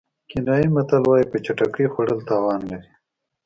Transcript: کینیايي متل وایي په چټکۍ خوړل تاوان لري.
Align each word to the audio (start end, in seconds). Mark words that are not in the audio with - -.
کینیايي 0.29 0.67
متل 0.75 1.01
وایي 1.05 1.25
په 1.31 1.37
چټکۍ 1.45 1.85
خوړل 1.93 2.19
تاوان 2.29 2.61
لري. 2.69 2.89